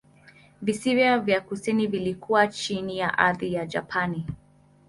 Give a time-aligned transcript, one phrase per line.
[0.61, 4.25] Visiwa vya kusini vilikuwa chini ya athira ya Japani.